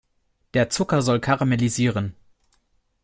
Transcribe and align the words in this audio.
Der 0.55 0.67
Zucker 0.71 1.03
soll 1.03 1.19
karamellisieren. 1.19 2.15